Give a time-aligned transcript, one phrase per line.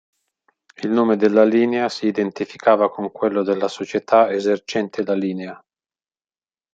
[0.81, 5.63] Il nome della linea si identificava con quello della società esercente la linea.